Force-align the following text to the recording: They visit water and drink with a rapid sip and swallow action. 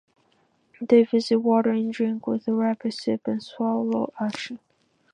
They 0.81 1.03
visit 1.03 1.35
water 1.37 1.69
and 1.69 1.93
drink 1.93 2.25
with 2.25 2.47
a 2.47 2.53
rapid 2.55 2.95
sip 2.95 3.27
and 3.27 3.39
swallow 3.43 4.11
action. 4.19 4.57